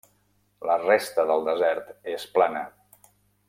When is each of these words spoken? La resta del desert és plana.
La 0.69 0.77
resta 0.83 1.25
del 1.33 1.45
desert 1.49 1.95
és 2.17 2.27
plana. 2.39 2.65